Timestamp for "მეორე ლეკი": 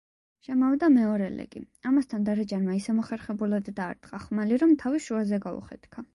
0.93-1.61